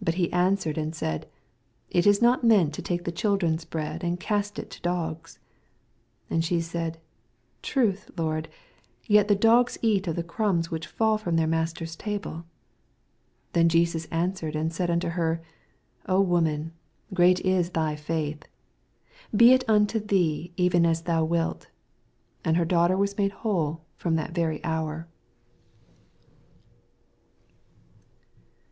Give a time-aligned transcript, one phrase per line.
[0.00, 1.28] 26 Bat he answered and said.
[1.88, 5.38] It is not meet to take the children's bread, and to oast U to doffs.
[6.26, 6.98] 27 And she said.
[7.62, 8.48] Truth, Lord:
[9.06, 12.38] yet the doffs eat of the crumbs which ndl from tneir master's table.
[12.40, 12.44] 2S
[13.52, 15.40] Then Jesus answered and said unto her,
[16.06, 16.72] O woman,
[17.12, 18.46] great it thy £uth:
[19.36, 21.68] be it unto thee even as thou wilt.
[22.44, 25.06] And her daughter was made whole from that very hour.